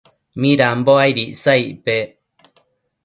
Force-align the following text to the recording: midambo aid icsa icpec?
midambo 0.39 0.93
aid 1.05 1.17
icsa 1.25 1.53
icpec? 1.69 2.09